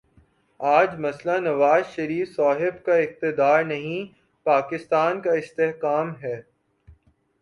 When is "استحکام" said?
5.33-6.13